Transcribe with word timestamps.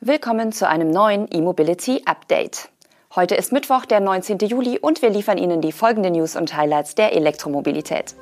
Willkommen 0.00 0.52
zu 0.52 0.68
einem 0.68 0.90
neuen 0.90 1.28
E-Mobility 1.32 2.02
Update. 2.04 2.68
Heute 3.14 3.36
ist 3.36 3.52
Mittwoch, 3.52 3.86
der 3.86 4.00
19. 4.00 4.38
Juli 4.38 4.78
und 4.78 5.00
wir 5.00 5.08
liefern 5.08 5.38
Ihnen 5.38 5.60
die 5.60 5.70
folgenden 5.70 6.14
News 6.14 6.34
und 6.36 6.54
Highlights 6.54 6.96
der 6.96 7.14
Elektromobilität. 7.14 8.14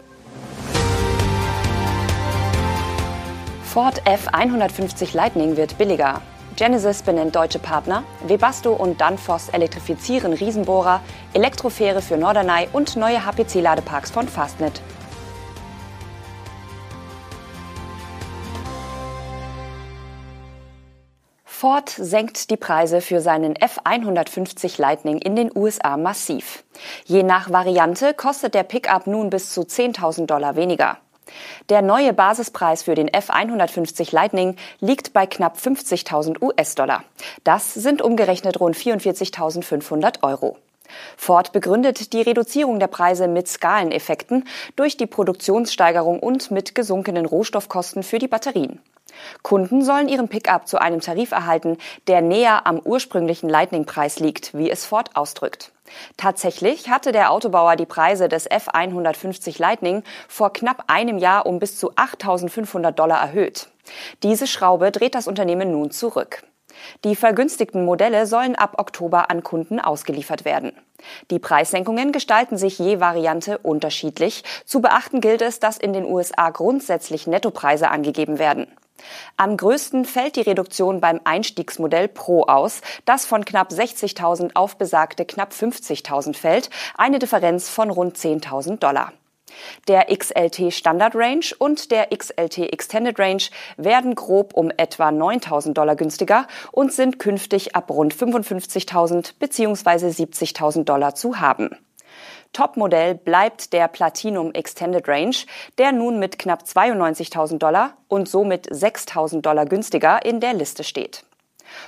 Ford 3.65 4.03
F150 4.03 5.17
Lightning 5.17 5.57
wird 5.57 5.79
billiger. 5.79 6.21
Genesis 6.57 7.03
benennt 7.03 7.35
deutsche 7.35 7.59
Partner, 7.59 8.05
Webasto 8.29 8.75
und 8.75 9.01
Danfoss 9.01 9.49
elektrifizieren 9.49 10.35
Riesenbohrer, 10.35 11.01
Elektrofähre 11.33 12.03
für 12.03 12.19
Norderney 12.19 12.69
und 12.73 12.97
neue 12.97 13.25
HPC-Ladeparks 13.25 14.11
von 14.13 14.29
Fastnet. 14.29 14.83
Ford 21.63 21.91
senkt 21.91 22.51
die 22.51 22.57
Preise 22.57 23.01
für 23.01 23.21
seinen 23.21 23.55
F150 23.55 24.81
Lightning 24.81 25.19
in 25.19 25.37
den 25.37 25.49
USA 25.55 25.97
massiv. 25.97 26.65
Je 27.05 27.23
nach 27.23 27.53
Variante 27.53 28.15
kostet 28.15 28.55
der 28.55 28.65
Pickup 28.65 29.07
nun 29.07 29.31
bis 29.31 29.55
zu 29.55 29.61
10.000 29.61 30.27
Dollar 30.27 30.57
weniger. 30.57 30.99
Der 31.69 31.81
neue 31.81 32.15
Basispreis 32.15 32.83
für 32.83 32.97
den 32.97 33.09
F150 33.09 34.13
Lightning 34.13 34.57
liegt 34.81 35.13
bei 35.13 35.25
knapp 35.25 35.57
50.000 35.57 36.43
US-Dollar. 36.43 37.05
Das 37.45 37.73
sind 37.73 38.03
umgerechnet 38.03 38.59
rund 38.59 38.77
44.500 38.77 40.25
Euro. 40.25 40.57
Ford 41.17 41.53
begründet 41.53 42.13
die 42.13 42.23
Reduzierung 42.23 42.81
der 42.81 42.89
Preise 42.89 43.29
mit 43.29 43.47
Skaleneffekten 43.47 44.49
durch 44.75 44.97
die 44.97 45.07
Produktionssteigerung 45.07 46.19
und 46.19 46.51
mit 46.51 46.75
gesunkenen 46.75 47.25
Rohstoffkosten 47.25 48.03
für 48.03 48.19
die 48.19 48.27
Batterien. 48.27 48.81
Kunden 49.43 49.85
sollen 49.85 50.09
ihren 50.09 50.29
Pickup 50.29 50.67
zu 50.67 50.81
einem 50.81 51.01
Tarif 51.01 51.33
erhalten, 51.33 51.79
der 52.07 52.21
näher 52.21 52.67
am 52.67 52.79
ursprünglichen 52.79 53.49
Lightning-Preis 53.49 54.21
liegt, 54.21 54.55
wie 54.55 54.71
es 54.71 54.85
Ford 54.85 55.15
ausdrückt. 55.15 55.73
Tatsächlich 56.17 56.89
hatte 56.89 57.13
der 57.13 57.31
Autobauer 57.31 57.77
die 57.77 57.87
Preise 57.87 58.29
des 58.29 58.51
F150 58.51 59.61
Lightning 59.61 60.03
vor 60.29 60.53
knapp 60.53 60.85
einem 60.87 61.19
Jahr 61.19 61.47
um 61.47 61.59
bis 61.59 61.79
zu 61.79 61.93
8.500 61.93 62.93
Dollar 62.93 63.21
erhöht. 63.21 63.69
Diese 64.23 64.47
Schraube 64.47 64.91
dreht 64.91 65.15
das 65.15 65.27
Unternehmen 65.27 65.73
nun 65.73 65.91
zurück. 65.91 66.43
Die 67.05 67.17
vergünstigten 67.17 67.85
Modelle 67.85 68.27
sollen 68.27 68.55
ab 68.55 68.77
Oktober 68.79 69.31
an 69.31 69.43
Kunden 69.43 69.79
ausgeliefert 69.79 70.45
werden. 70.45 70.73
Die 71.31 71.39
Preissenkungen 71.39 72.13
gestalten 72.13 72.57
sich 72.57 72.79
je 72.79 73.01
Variante 73.01 73.59
unterschiedlich. 73.59 74.45
Zu 74.65 74.81
beachten 74.81 75.21
gilt 75.21 75.43
es, 75.43 75.61
dass 75.61 75.77
in 75.77 75.93
den 75.93 76.05
USA 76.05 76.51
grundsätzlich 76.51 77.27
Nettopreise 77.27 77.91
angegeben 77.91 78.39
werden. 78.39 78.69
Am 79.37 79.57
größten 79.57 80.05
fällt 80.05 80.37
die 80.37 80.43
Reduktion 80.43 81.01
beim 81.01 81.21
Einstiegsmodell 81.25 82.09
Pro 82.09 82.45
aus, 82.45 82.81
das 83.05 83.27
von 83.27 83.45
knapp 83.45 83.71
60.000 83.71 84.53
auf 84.55 84.77
besagte 84.77 85.25
knapp 85.25 85.53
50.000 85.53 86.37
fällt, 86.37 86.71
eine 86.97 87.19
Differenz 87.19 87.69
von 87.69 87.91
rund 87.91 88.17
10.000 88.17 88.79
Dollar. 88.79 89.13
Der 89.89 90.07
XLT 90.07 90.73
Standard 90.73 91.15
Range 91.15 91.45
und 91.59 91.91
der 91.91 92.09
XLT 92.17 92.73
Extended 92.73 93.19
Range 93.19 93.43
werden 93.77 94.15
grob 94.15 94.55
um 94.55 94.71
etwa 94.77 95.09
9.000 95.09 95.75
Dollar 95.75 95.97
günstiger 95.97 96.47
und 96.71 96.93
sind 96.93 97.19
künftig 97.19 97.77
ab 97.77 97.91
rund 97.91 98.15
55.000 98.15 99.35
bzw. 99.39 100.07
70.000 100.09 100.85
Dollar 100.85 101.15
zu 101.15 101.41
haben. 101.41 101.77
Topmodell 102.53 103.15
bleibt 103.15 103.73
der 103.73 103.89
Platinum 103.89 104.53
Extended 104.53 105.09
Range, 105.09 105.37
der 105.79 105.93
nun 105.93 106.19
mit 106.19 106.39
knapp 106.39 106.63
92.000 106.63 107.59
Dollar 107.59 107.97
und 108.09 108.29
somit 108.29 108.69
6.000 108.71 109.41
Dollar 109.41 109.65
günstiger 109.65 110.25
in 110.25 110.41
der 110.41 110.53
Liste 110.53 110.85
steht. 110.85 111.25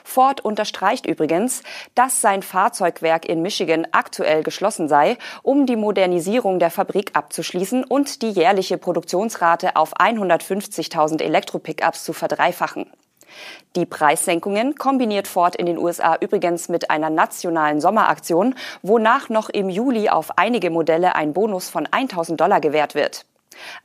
Ford 0.03 0.41
unterstreicht 0.41 1.07
übrigens, 1.07 1.63
dass 1.95 2.21
sein 2.23 2.43
Fahrzeugwerk 2.43 3.27
in 3.27 3.43
Michigan 3.43 3.87
aktuell 3.93 4.43
geschlossen 4.43 4.89
sei, 4.89 5.19
um 5.43 5.67
die 5.67 5.77
Modernisierung 5.77 6.59
der 6.59 6.71
Fabrik 6.71 7.11
abzuschließen 7.15 7.85
und 7.85 8.23
die 8.23 8.31
jährliche 8.31 8.79
Produktionsrate 8.79 9.77
auf 9.77 9.97
150.000 9.97 11.21
Elektro-Pickups 11.23 12.05
zu 12.05 12.15
verdreifachen. 12.15 12.87
Die 13.77 13.87
Preissenkungen 13.87 14.77
kombiniert 14.77 15.29
Ford 15.29 15.57
in 15.57 15.67
den 15.67 15.79
USA 15.79 16.17
übrigens 16.21 16.69
mit 16.69 16.91
einer 16.91 17.11
nationalen 17.11 17.81
Sommeraktion, 17.81 18.55
wonach 18.83 19.29
noch 19.29 19.49
im 19.49 19.69
Juli 19.69 20.09
auf 20.09 20.39
einige 20.39 20.71
Modelle 20.71 21.15
ein 21.15 21.33
Bonus 21.33 21.69
von 21.69 21.89
1000 21.91 22.41
Dollar 22.41 22.61
gewährt 22.61 22.95
wird. 22.95 23.27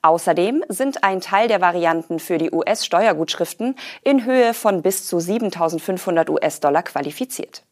Außerdem 0.02 0.64
sind 0.68 1.04
ein 1.04 1.22
Teil 1.22 1.48
der 1.48 1.62
Varianten 1.62 2.20
für 2.20 2.38
die 2.38 2.52
US-Steuergutschriften 2.52 3.76
in 4.04 4.26
Höhe 4.26 4.54
von 4.54 4.82
bis 4.82 5.08
zu 5.08 5.20
7500 5.20 6.30
US-Dollar 6.30 6.84
qualifiziert. 6.84 7.64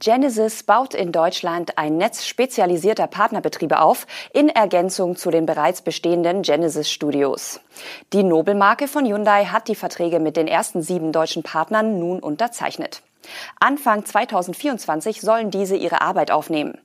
Genesis 0.00 0.62
baut 0.62 0.94
in 0.94 1.10
Deutschland 1.10 1.76
ein 1.76 1.96
Netz 1.96 2.24
spezialisierter 2.24 3.08
Partnerbetriebe 3.08 3.80
auf, 3.80 4.06
in 4.32 4.48
Ergänzung 4.48 5.16
zu 5.16 5.30
den 5.30 5.44
bereits 5.44 5.82
bestehenden 5.82 6.42
Genesis 6.42 6.90
Studios. 6.90 7.60
Die 8.12 8.22
Nobelmarke 8.22 8.86
von 8.86 9.04
Hyundai 9.04 9.46
hat 9.46 9.66
die 9.66 9.74
Verträge 9.74 10.20
mit 10.20 10.36
den 10.36 10.46
ersten 10.46 10.82
sieben 10.82 11.10
deutschen 11.10 11.42
Partnern 11.42 11.98
nun 11.98 12.20
unterzeichnet. 12.20 13.02
Anfang 13.58 14.04
2024 14.04 15.20
sollen 15.20 15.50
diese 15.50 15.76
ihre 15.76 16.00
Arbeit 16.00 16.30
aufnehmen. 16.30 16.78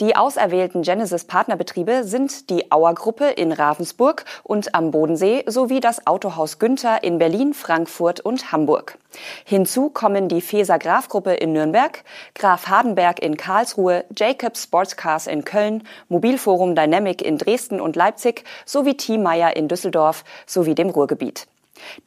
Die 0.00 0.16
auserwählten 0.16 0.82
Genesis-Partnerbetriebe 0.82 2.04
sind 2.04 2.50
die 2.50 2.70
Auer-Gruppe 2.70 3.26
in 3.26 3.52
Ravensburg 3.52 4.24
und 4.42 4.74
am 4.74 4.90
Bodensee 4.90 5.44
sowie 5.46 5.80
das 5.80 6.06
Autohaus 6.06 6.58
Günther 6.58 7.02
in 7.02 7.18
Berlin, 7.18 7.54
Frankfurt 7.54 8.20
und 8.20 8.52
Hamburg. 8.52 8.98
Hinzu 9.44 9.90
kommen 9.90 10.28
die 10.28 10.40
Feser 10.40 10.78
Graf 10.78 11.08
Gruppe 11.08 11.34
in 11.34 11.52
Nürnberg, 11.52 12.04
Graf 12.34 12.68
Hardenberg 12.68 13.20
in 13.20 13.36
Karlsruhe, 13.36 14.04
Jacobs 14.16 14.64
Sportscars 14.64 15.26
in 15.26 15.44
Köln, 15.44 15.82
Mobilforum 16.08 16.74
Dynamic 16.74 17.22
in 17.22 17.38
Dresden 17.38 17.80
und 17.80 17.96
Leipzig 17.96 18.44
sowie 18.64 18.96
Team 18.96 19.22
Meyer 19.22 19.56
in 19.56 19.68
Düsseldorf 19.68 20.24
sowie 20.46 20.74
dem 20.74 20.90
Ruhrgebiet. 20.90 21.46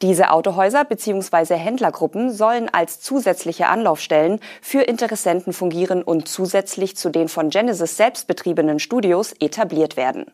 Diese 0.00 0.30
Autohäuser 0.30 0.84
bzw. 0.84 1.54
Händlergruppen 1.56 2.30
sollen 2.32 2.68
als 2.72 3.00
zusätzliche 3.00 3.66
Anlaufstellen 3.66 4.40
für 4.60 4.82
Interessenten 4.82 5.52
fungieren 5.52 6.02
und 6.02 6.28
zusätzlich 6.28 6.96
zu 6.96 7.10
den 7.10 7.28
von 7.28 7.50
Genesis 7.50 7.96
selbst 7.96 8.26
betriebenen 8.26 8.78
Studios 8.78 9.32
etabliert 9.40 9.96
werden. 9.96 10.26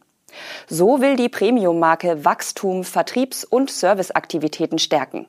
So 0.69 1.01
will 1.01 1.17
die 1.17 1.29
Premium-Marke 1.29 2.25
Wachstum, 2.25 2.85
Vertriebs- 2.85 3.45
und 3.45 3.71
Serviceaktivitäten 3.71 4.79
stärken. 4.79 5.27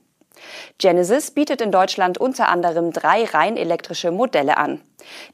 Genesis 0.78 1.32
bietet 1.32 1.62
in 1.62 1.72
Deutschland 1.72 2.18
unter 2.18 2.50
anderem 2.50 2.92
drei 2.92 3.26
rein 3.26 3.58
elektrische 3.58 4.12
Modelle 4.12 4.58
an. 4.58 4.82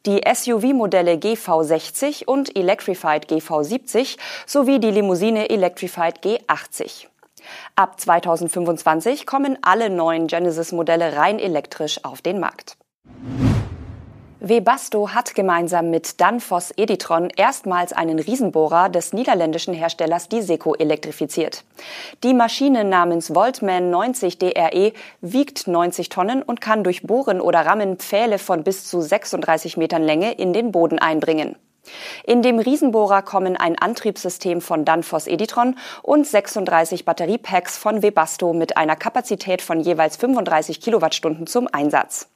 Die 0.05 0.21
SUV-Modelle 0.25 1.13
GV60 1.15 2.25
und 2.25 2.55
Electrified 2.55 3.29
GV70 3.29 4.17
sowie 4.45 4.79
die 4.79 4.91
Limousine 4.91 5.49
Electrified 5.49 6.23
G80. 6.23 7.07
Ab 7.75 7.99
2025 7.99 9.25
kommen 9.25 9.57
alle 9.61 9.89
neuen 9.89 10.27
Genesis-Modelle 10.27 11.15
rein 11.15 11.39
elektrisch 11.39 12.03
auf 12.03 12.21
den 12.21 12.39
Markt. 12.39 12.77
Webasto 14.47 15.09
hat 15.09 15.33
gemeinsam 15.33 15.89
mit 15.89 16.21
Danfoss 16.21 16.71
Editron 16.77 17.31
erstmals 17.35 17.93
einen 17.93 18.19
Riesenbohrer 18.19 18.89
des 18.89 19.11
niederländischen 19.11 19.73
Herstellers 19.73 20.29
Diseco 20.29 20.75
elektrifiziert. 20.75 21.63
Die 22.23 22.35
Maschine 22.35 22.83
namens 22.83 23.33
Voltman 23.33 23.89
90 23.89 24.37
DRE 24.37 24.93
wiegt 25.21 25.67
90 25.67 26.09
Tonnen 26.09 26.43
und 26.43 26.61
kann 26.61 26.83
durch 26.83 27.01
Bohren 27.01 27.41
oder 27.41 27.65
Rammen 27.65 27.97
Pfähle 27.97 28.37
von 28.37 28.63
bis 28.63 28.85
zu 28.85 29.01
36 29.01 29.77
Metern 29.77 30.03
Länge 30.03 30.33
in 30.33 30.53
den 30.53 30.71
Boden 30.71 30.99
einbringen. 30.99 31.55
In 32.23 32.41
dem 32.41 32.59
Riesenbohrer 32.59 33.21
kommen 33.21 33.57
ein 33.57 33.77
Antriebssystem 33.77 34.61
von 34.61 34.85
Danfoss 34.85 35.27
Editron 35.27 35.77
und 36.01 36.25
36 36.25 37.05
Batteriepacks 37.05 37.77
von 37.77 38.01
Webasto 38.01 38.53
mit 38.53 38.77
einer 38.77 38.95
Kapazität 38.95 39.61
von 39.61 39.79
jeweils 39.79 40.17
35 40.17 40.81
Kilowattstunden 40.81 41.47
zum 41.47 41.67
Einsatz. 41.71 42.29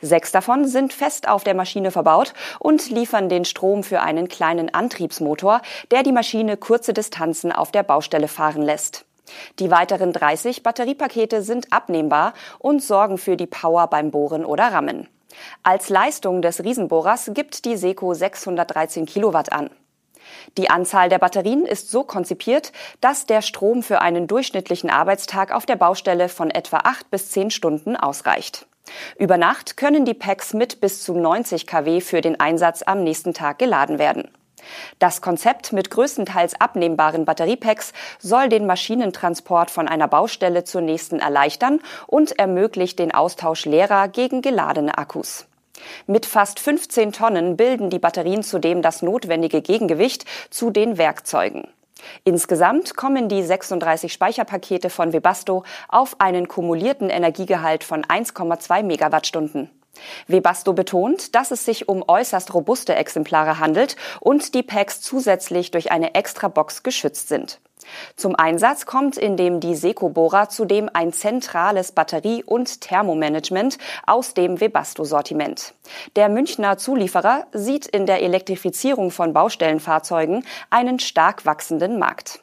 Sechs 0.00 0.32
davon 0.32 0.66
sind 0.66 0.92
fest 0.92 1.28
auf 1.28 1.44
der 1.44 1.54
Maschine 1.54 1.90
verbaut 1.90 2.34
und 2.58 2.90
liefern 2.90 3.28
den 3.28 3.44
Strom 3.44 3.82
für 3.84 4.00
einen 4.00 4.28
kleinen 4.28 4.74
Antriebsmotor, 4.74 5.62
der 5.90 6.02
die 6.02 6.12
Maschine 6.12 6.56
kurze 6.56 6.92
Distanzen 6.92 7.52
auf 7.52 7.70
der 7.70 7.82
Baustelle 7.82 8.28
fahren 8.28 8.62
lässt. 8.62 9.04
Die 9.58 9.70
weiteren 9.70 10.12
30 10.12 10.62
Batteriepakete 10.62 11.42
sind 11.42 11.72
abnehmbar 11.72 12.34
und 12.58 12.82
sorgen 12.82 13.18
für 13.18 13.36
die 13.36 13.46
Power 13.46 13.86
beim 13.86 14.10
Bohren 14.10 14.44
oder 14.44 14.72
Rammen. 14.72 15.08
Als 15.62 15.88
Leistung 15.88 16.42
des 16.42 16.62
Riesenbohrers 16.62 17.30
gibt 17.34 17.64
die 17.64 17.76
Seco 17.76 18.14
613 18.14 19.06
Kilowatt 19.06 19.52
an. 19.52 19.70
Die 20.56 20.70
Anzahl 20.70 21.08
der 21.08 21.18
Batterien 21.18 21.66
ist 21.66 21.90
so 21.90 22.04
konzipiert, 22.04 22.72
dass 23.00 23.26
der 23.26 23.42
Strom 23.42 23.82
für 23.82 24.00
einen 24.00 24.26
durchschnittlichen 24.26 24.90
Arbeitstag 24.90 25.52
auf 25.52 25.66
der 25.66 25.76
Baustelle 25.76 26.28
von 26.28 26.50
etwa 26.50 26.78
acht 26.78 27.10
bis 27.10 27.30
zehn 27.30 27.50
Stunden 27.50 27.96
ausreicht. 27.96 28.66
Über 29.18 29.38
Nacht 29.38 29.76
können 29.76 30.04
die 30.04 30.14
Packs 30.14 30.54
mit 30.54 30.80
bis 30.80 31.02
zu 31.02 31.14
90 31.14 31.66
kW 31.66 32.00
für 32.00 32.20
den 32.20 32.40
Einsatz 32.40 32.82
am 32.84 33.04
nächsten 33.04 33.32
Tag 33.32 33.58
geladen 33.58 33.98
werden. 33.98 34.30
Das 34.98 35.20
Konzept 35.20 35.72
mit 35.72 35.90
größtenteils 35.90 36.60
abnehmbaren 36.60 37.24
Batteriepacks 37.24 37.92
soll 38.18 38.48
den 38.48 38.66
Maschinentransport 38.66 39.70
von 39.70 39.88
einer 39.88 40.08
Baustelle 40.08 40.64
zur 40.64 40.80
nächsten 40.80 41.18
erleichtern 41.18 41.80
und 42.06 42.38
ermöglicht 42.38 42.98
den 42.98 43.14
Austausch 43.14 43.64
leerer 43.64 44.08
gegen 44.08 44.42
geladene 44.42 44.98
Akkus. 44.98 45.46
Mit 46.06 46.26
fast 46.26 46.60
15 46.60 47.12
Tonnen 47.12 47.56
bilden 47.56 47.90
die 47.90 47.98
Batterien 47.98 48.42
zudem 48.42 48.82
das 48.82 49.02
notwendige 49.02 49.62
Gegengewicht 49.62 50.24
zu 50.50 50.70
den 50.70 50.98
Werkzeugen. 50.98 51.68
Insgesamt 52.24 52.96
kommen 52.96 53.28
die 53.28 53.42
36 53.42 54.12
Speicherpakete 54.12 54.90
von 54.90 55.12
Webasto 55.12 55.64
auf 55.88 56.20
einen 56.20 56.48
kumulierten 56.48 57.10
Energiegehalt 57.10 57.84
von 57.84 58.04
1,2 58.04 58.82
Megawattstunden. 58.82 59.70
Webasto 60.26 60.72
betont, 60.72 61.34
dass 61.34 61.50
es 61.50 61.64
sich 61.64 61.88
um 61.88 62.04
äußerst 62.06 62.54
robuste 62.54 62.94
Exemplare 62.94 63.58
handelt 63.58 63.96
und 64.20 64.54
die 64.54 64.62
Packs 64.62 65.00
zusätzlich 65.00 65.70
durch 65.70 65.92
eine 65.92 66.14
Extra-Box 66.14 66.82
geschützt 66.82 67.28
sind. 67.28 67.60
Zum 68.16 68.36
Einsatz 68.36 68.86
kommt 68.86 69.16
in 69.16 69.36
dem 69.36 69.60
die 69.60 69.74
Seco-Bohrer 69.74 70.48
zudem 70.48 70.88
ein 70.92 71.12
zentrales 71.12 71.92
Batterie- 71.92 72.44
und 72.44 72.80
Thermomanagement 72.80 73.78
aus 74.06 74.34
dem 74.34 74.60
Webasto-Sortiment. 74.60 75.74
Der 76.16 76.28
Münchner 76.28 76.78
Zulieferer 76.78 77.46
sieht 77.52 77.86
in 77.86 78.06
der 78.06 78.22
Elektrifizierung 78.22 79.10
von 79.10 79.32
Baustellenfahrzeugen 79.32 80.44
einen 80.70 80.98
stark 80.98 81.44
wachsenden 81.44 81.98
Markt. 81.98 82.41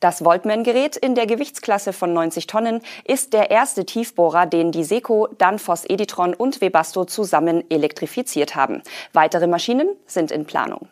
Das 0.00 0.24
Voltman-Gerät 0.24 0.96
in 0.96 1.14
der 1.14 1.26
Gewichtsklasse 1.26 1.92
von 1.92 2.12
90 2.12 2.46
Tonnen 2.46 2.80
ist 3.04 3.32
der 3.32 3.50
erste 3.50 3.84
Tiefbohrer, 3.84 4.46
den 4.46 4.72
die 4.72 4.84
Seco, 4.84 5.28
Danfoss 5.38 5.84
Editron 5.84 6.34
und 6.34 6.60
Webasto 6.60 7.04
zusammen 7.04 7.64
elektrifiziert 7.70 8.54
haben. 8.54 8.82
Weitere 9.12 9.46
Maschinen 9.46 9.88
sind 10.06 10.30
in 10.30 10.44
Planung. 10.44 10.88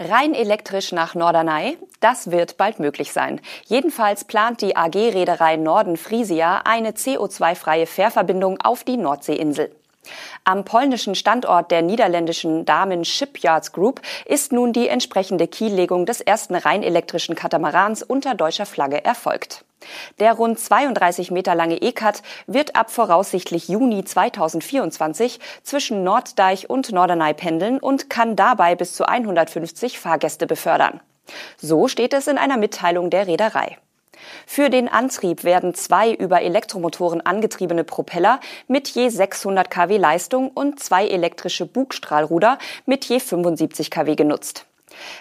Rein 0.00 0.32
elektrisch 0.32 0.92
nach 0.92 1.16
Norderney, 1.16 1.76
das 1.98 2.30
wird 2.30 2.56
bald 2.56 2.78
möglich 2.78 3.12
sein. 3.12 3.40
Jedenfalls 3.66 4.24
plant 4.24 4.62
die 4.62 4.76
AG 4.76 4.94
Reederei 4.94 5.56
Norden 5.56 5.96
Frisia 5.96 6.62
eine 6.64 6.92
CO2-freie 6.92 7.86
Fährverbindung 7.86 8.60
auf 8.62 8.84
die 8.84 8.96
Nordseeinsel. 8.96 9.74
Am 10.44 10.64
polnischen 10.64 11.14
Standort 11.14 11.70
der 11.70 11.82
niederländischen 11.82 12.64
Damen 12.64 13.04
Shipyards 13.04 13.72
Group 13.72 14.00
ist 14.24 14.52
nun 14.52 14.72
die 14.72 14.88
entsprechende 14.88 15.46
Kiellegung 15.46 16.06
des 16.06 16.20
ersten 16.20 16.54
rein 16.54 16.82
elektrischen 16.82 17.34
Katamarans 17.34 18.02
unter 18.02 18.34
deutscher 18.34 18.66
Flagge 18.66 19.04
erfolgt. 19.04 19.64
Der 20.18 20.32
rund 20.32 20.58
32 20.58 21.30
Meter 21.30 21.54
lange 21.54 21.80
ECAT 21.80 22.22
wird 22.46 22.76
ab 22.76 22.90
voraussichtlich 22.90 23.68
Juni 23.68 24.04
2024 24.04 25.38
zwischen 25.62 26.02
Norddeich 26.02 26.68
und 26.68 26.90
Norderney 26.92 27.34
pendeln 27.34 27.78
und 27.78 28.10
kann 28.10 28.34
dabei 28.34 28.74
bis 28.74 28.94
zu 28.94 29.06
150 29.06 29.98
Fahrgäste 29.98 30.46
befördern. 30.46 31.00
So 31.58 31.88
steht 31.88 32.14
es 32.14 32.26
in 32.26 32.38
einer 32.38 32.56
Mitteilung 32.56 33.10
der 33.10 33.26
Reederei. 33.26 33.76
Für 34.46 34.70
den 34.70 34.88
Antrieb 34.88 35.44
werden 35.44 35.74
zwei 35.74 36.12
über 36.12 36.42
Elektromotoren 36.42 37.20
angetriebene 37.20 37.84
Propeller 37.84 38.40
mit 38.66 38.88
je 38.88 39.08
600 39.08 39.70
kW 39.70 39.96
Leistung 39.96 40.48
und 40.48 40.80
zwei 40.80 41.06
elektrische 41.06 41.66
Bugstrahlruder 41.66 42.58
mit 42.86 43.04
je 43.04 43.20
75 43.20 43.90
kW 43.90 44.14
genutzt. 44.14 44.66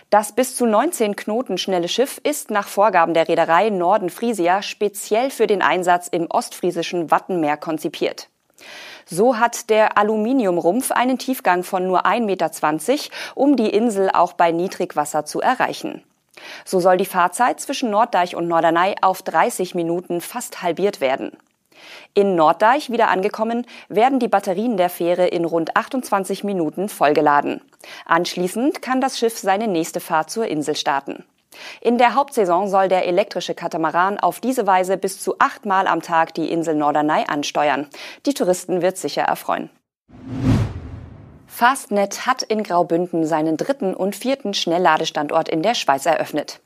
Das 0.10 0.32
bis 0.32 0.56
zu 0.56 0.66
19 0.66 1.16
Knoten 1.16 1.58
schnelle 1.58 1.88
Schiff 1.88 2.20
ist 2.24 2.50
nach 2.52 2.68
Vorgaben 2.68 3.14
der 3.14 3.28
Reederei 3.28 3.70
Norden 3.70 4.10
Frisia 4.10 4.62
speziell 4.62 5.30
für 5.30 5.48
den 5.48 5.62
Einsatz 5.62 6.08
im 6.08 6.28
ostfriesischen 6.28 7.12
Wattenmeer 7.12 7.58
konzipiert. 7.58 8.30
So 9.06 9.38
hat 9.38 9.70
der 9.70 9.98
Aluminiumrumpf 9.98 10.92
einen 10.92 11.18
Tiefgang 11.18 11.64
von 11.64 11.88
nur 11.88 12.06
1,20 12.06 12.22
Meter, 12.26 12.52
um 13.36 13.56
die 13.56 13.70
Insel 13.70 14.10
auch 14.12 14.34
bei 14.34 14.52
Niedrigwasser 14.52 15.26
zu 15.26 15.40
erreichen. 15.40 16.04
So 16.66 16.80
soll 16.80 16.98
die 16.98 17.06
Fahrzeit 17.06 17.60
zwischen 17.60 17.89
Norddeich 17.89 18.36
und 18.36 18.48
Norderney 18.48 18.95
auf 19.01 19.22
30 19.22 19.75
Minuten 19.75 20.22
fast 20.22 20.62
halbiert 20.62 21.01
werden. 21.01 21.31
In 22.13 22.36
Norddeich 22.36 22.89
wieder 22.89 23.10
angekommen, 23.10 23.66
werden 23.89 24.19
die 24.19 24.28
Batterien 24.28 24.78
der 24.78 24.89
Fähre 24.89 25.28
in 25.28 25.45
rund 25.45 25.75
28 25.75 26.44
Minuten 26.44 26.89
vollgeladen. 26.89 27.62
Anschließend 28.06 28.81
kann 28.81 29.01
das 29.01 29.19
Schiff 29.19 29.38
seine 29.38 29.68
nächste 29.68 30.00
Fahrt 30.00 30.30
zur 30.30 30.48
Insel 30.48 30.75
starten. 30.75 31.24
In 31.81 31.98
der 31.98 32.13
Hauptsaison 32.13 32.68
soll 32.68 32.88
der 32.88 33.07
elektrische 33.07 33.56
Katamaran 33.56 34.19
auf 34.19 34.39
diese 34.39 34.68
Weise 34.68 34.98
bis 34.98 35.22
zu 35.22 35.36
achtmal 35.39 35.88
am 35.88 36.01
Tag 36.01 36.34
die 36.34 36.51
Insel 36.51 36.75
Norderney 36.75 37.25
ansteuern. 37.28 37.88
Die 38.25 38.34
Touristen 38.34 38.81
wird 38.81 38.98
sicher 38.98 39.24
erfreuen. 39.24 39.69
Fastnet 41.57 42.27
hat 42.27 42.44
in 42.44 42.62
Graubünden 42.62 43.25
seinen 43.25 43.57
dritten 43.57 43.95
und 43.95 44.15
vierten 44.15 44.54
Schnellladestandort 44.54 45.50
in 45.50 45.63
der 45.63 45.74
Schweiz 45.74 46.06
eröffnet. 46.06 46.59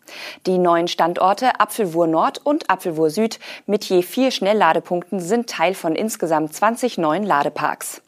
Die 0.46 0.58
neuen 0.58 0.90
Standorte 0.90 1.62
Apfelwur 1.62 2.08
Nord 2.08 2.40
und 2.46 2.70
Apfelwur 2.70 3.10
Süd 3.10 3.40
mit 3.68 3.86
je 3.86 4.02
vier 4.02 4.32
Schnellladepunkten 4.32 5.22
sind 5.22 5.50
Teil 5.50 5.76
von 5.76 5.96
insgesamt 5.96 6.54
20 6.54 6.98
neuen 6.98 7.24
Ladeparks. 7.24 8.02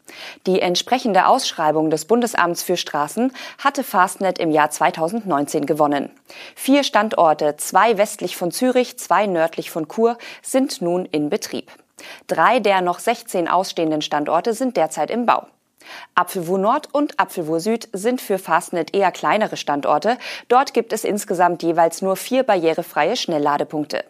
Die 0.45 0.59
entsprechende 0.59 1.27
Ausschreibung 1.27 1.89
des 1.89 2.03
Bundesamts 2.03 2.63
für 2.63 2.75
Straßen 2.75 3.31
hatte 3.59 3.85
Fastnet 3.85 4.37
im 4.37 4.51
Jahr 4.51 4.69
2019 4.69 5.65
gewonnen. 5.65 6.09
Vier 6.53 6.83
Standorte, 6.83 7.55
zwei 7.55 7.97
westlich 7.97 8.35
von 8.35 8.51
Zürich, 8.51 8.99
zwei 8.99 9.25
nördlich 9.25 9.71
von 9.71 9.87
Chur, 9.87 10.17
sind 10.41 10.81
nun 10.81 11.05
in 11.05 11.29
Betrieb. 11.29 11.71
Drei 12.27 12.59
der 12.59 12.81
noch 12.81 12.99
16 12.99 13.47
ausstehenden 13.47 14.01
Standorte 14.01 14.53
sind 14.53 14.75
derzeit 14.75 15.11
im 15.11 15.25
Bau. 15.25 15.47
Apfelwur 16.15 16.57
Nord 16.57 16.89
und 16.93 17.19
Apfelwur 17.19 17.59
Süd 17.59 17.89
sind 17.93 18.21
für 18.21 18.39
Fastnet 18.39 18.95
eher 18.95 19.11
kleinere 19.11 19.57
Standorte. 19.57 20.17
Dort 20.47 20.73
gibt 20.73 20.93
es 20.93 21.03
insgesamt 21.03 21.63
jeweils 21.63 22.01
nur 22.01 22.15
vier 22.15 22.43
barrierefreie 22.43 23.15
Schnellladepunkte. 23.15 24.03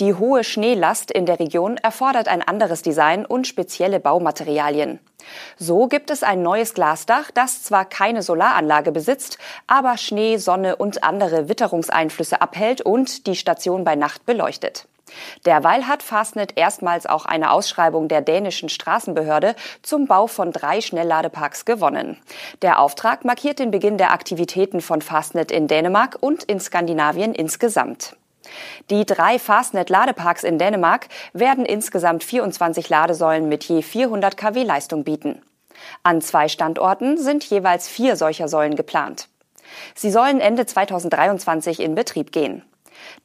Die 0.00 0.14
hohe 0.14 0.44
Schneelast 0.44 1.10
in 1.10 1.26
der 1.26 1.38
Region 1.38 1.76
erfordert 1.76 2.28
ein 2.28 2.42
anderes 2.42 2.82
Design 2.82 3.24
und 3.24 3.46
spezielle 3.46 4.00
Baumaterialien. 4.00 4.98
So 5.56 5.86
gibt 5.86 6.10
es 6.10 6.22
ein 6.22 6.42
neues 6.42 6.74
Glasdach, 6.74 7.30
das 7.30 7.62
zwar 7.62 7.84
keine 7.84 8.22
Solaranlage 8.22 8.90
besitzt, 8.90 9.38
aber 9.66 9.96
Schnee, 9.96 10.36
Sonne 10.38 10.76
und 10.76 11.04
andere 11.04 11.48
Witterungseinflüsse 11.48 12.40
abhält 12.40 12.80
und 12.80 13.26
die 13.26 13.36
Station 13.36 13.84
bei 13.84 13.94
Nacht 13.94 14.26
beleuchtet. 14.26 14.88
Derweil 15.46 15.86
hat 15.86 16.02
Fastnet 16.02 16.56
erstmals 16.56 17.06
auch 17.06 17.24
eine 17.24 17.50
Ausschreibung 17.50 18.08
der 18.08 18.20
dänischen 18.20 18.68
Straßenbehörde 18.68 19.54
zum 19.82 20.06
Bau 20.06 20.26
von 20.26 20.52
drei 20.52 20.80
Schnellladeparks 20.80 21.64
gewonnen. 21.64 22.18
Der 22.62 22.78
Auftrag 22.78 23.24
markiert 23.24 23.58
den 23.58 23.70
Beginn 23.70 23.98
der 23.98 24.12
Aktivitäten 24.12 24.80
von 24.80 25.02
Fastnet 25.02 25.50
in 25.50 25.68
Dänemark 25.68 26.16
und 26.20 26.44
in 26.44 26.60
Skandinavien 26.60 27.34
insgesamt. 27.34 28.16
Die 28.90 29.06
drei 29.06 29.38
Fastnet-Ladeparks 29.38 30.44
in 30.44 30.58
Dänemark 30.58 31.08
werden 31.32 31.64
insgesamt 31.64 32.24
24 32.24 32.88
Ladesäulen 32.88 33.48
mit 33.48 33.64
je 33.64 33.82
400 33.82 34.36
kW 34.36 34.64
Leistung 34.64 35.04
bieten. 35.04 35.42
An 36.02 36.20
zwei 36.20 36.48
Standorten 36.48 37.18
sind 37.18 37.44
jeweils 37.44 37.88
vier 37.88 38.16
solcher 38.16 38.48
Säulen 38.48 38.76
geplant. 38.76 39.28
Sie 39.94 40.10
sollen 40.10 40.40
Ende 40.40 40.66
2023 40.66 41.80
in 41.80 41.94
Betrieb 41.94 42.32
gehen. 42.32 42.62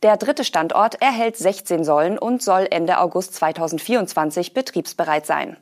Der 0.04 0.18
dritte 0.18 0.44
Standort 0.44 1.02
erhält 1.02 1.38
16 1.38 1.84
Säulen 1.84 2.18
und 2.18 2.42
soll 2.42 2.68
Ende 2.70 3.00
August 3.00 3.36
2024 3.36 4.54
betriebsbereit 4.54 5.26
sein. 5.26 5.58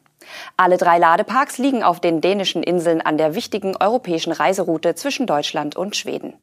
Alle 0.57 0.77
drei 0.77 0.97
Ladeparks 0.97 1.57
liegen 1.57 1.83
auf 1.83 1.99
den 1.99 2.21
dänischen 2.21 2.63
Inseln 2.63 3.01
an 3.01 3.17
der 3.17 3.35
wichtigen 3.35 3.75
europäischen 3.77 4.31
Reiseroute 4.31 4.95
zwischen 4.95 5.27
Deutschland 5.27 5.75
und 5.75 5.95
Schweden. 5.95 6.33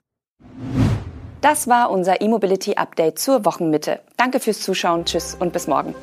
Das 1.41 1.67
war 1.67 1.91
unser 1.91 2.21
E-Mobility 2.21 2.76
Update 2.76 3.19
zur 3.19 3.45
Wochenmitte. 3.45 4.00
Danke 4.17 4.38
fürs 4.38 4.61
Zuschauen, 4.61 5.05
tschüss 5.05 5.35
und 5.35 5.52
bis 5.52 5.67
morgen. 5.67 5.95